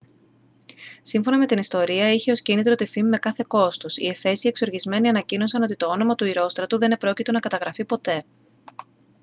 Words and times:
σύμφωνα 1.01 1.37
με 1.37 1.45
την 1.45 1.57
ιστορία 1.57 2.13
είχε 2.13 2.31
ως 2.31 2.41
κίνητρο 2.41 2.75
τη 2.75 2.85
φήμη 2.85 3.09
με 3.09 3.17
κάθε 3.17 3.43
κόστος 3.47 3.97
οι 3.97 4.07
εφέσιοι 4.07 4.47
εξοργισμένοι 4.47 5.07
ανακοίνωσαν 5.09 5.63
ότι 5.63 5.75
το 5.75 5.87
όνομα 5.87 6.15
του 6.15 6.25
ηρόστρατου 6.25 6.77
δεν 6.77 6.91
επρόκειτο 6.91 7.31
να 7.31 7.39
καταγραφεί 7.39 7.85
ποτέ 7.85 8.23